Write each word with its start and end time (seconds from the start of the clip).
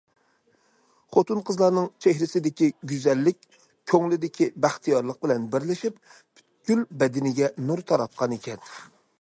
خوتۇن- 1.15 1.41
قىزلارنىڭ 1.49 1.89
چېھرىسىدىكى 2.05 2.69
گۈزەللىك 2.93 3.45
كۆڭلىدىكى 3.93 4.49
بەختىيارلىق 4.67 5.21
بىلەن 5.27 5.47
بىرلىشىپ 5.57 6.03
پۈتكۈل 6.15 6.83
بەدىنىگە 7.03 7.55
نۇر 7.69 7.89
تاراتقان 7.93 8.39
ئىكەن. 8.39 8.69